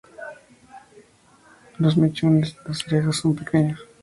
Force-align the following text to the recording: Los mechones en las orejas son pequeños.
Los 1.77 1.95
mechones 1.95 2.55
en 2.65 2.71
las 2.71 2.87
orejas 2.87 3.17
son 3.17 3.35
pequeños. 3.35 3.79